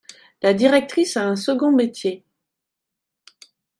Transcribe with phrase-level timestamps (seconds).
[0.41, 2.25] La directrice a un second métier.